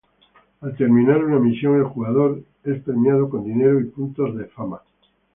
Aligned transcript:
Al 0.61 0.75
terminar 0.77 1.23
una 1.23 1.37
misión, 1.37 1.75
el 1.75 1.83
jugador 1.83 2.41
es 2.63 2.81
premiado 2.81 3.29
con 3.29 3.43
dinero 3.43 3.79
y 3.79 3.83
puntos 3.83 4.35
de 4.35 4.45
"Fama". 4.47 4.81